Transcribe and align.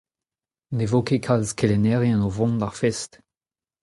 Ne 0.75 0.85
vo 0.91 0.99
ket 1.07 1.23
kalz 1.25 1.49
kelennerien 1.59 2.25
o 2.27 2.29
vont 2.37 2.59
d'ar 2.59 2.75
fest. 2.81 3.11